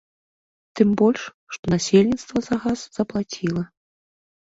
[0.77, 1.25] Тым больш,
[1.55, 3.63] што насельніцтва за газ заплаціла.